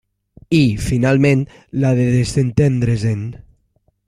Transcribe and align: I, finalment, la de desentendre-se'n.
I, 0.59 0.61
finalment, 0.85 1.43
la 1.83 1.93
de 2.01 2.09
desentendre-se'n. 2.17 3.25